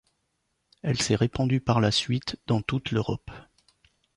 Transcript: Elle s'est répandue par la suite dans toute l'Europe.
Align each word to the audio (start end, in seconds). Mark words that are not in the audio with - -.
Elle 0.81 0.99
s'est 0.99 1.13
répandue 1.13 1.61
par 1.61 1.79
la 1.79 1.91
suite 1.91 2.39
dans 2.47 2.63
toute 2.63 2.89
l'Europe. 2.89 3.29